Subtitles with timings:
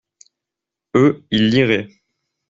[0.95, 1.89] Eux, ils liraient.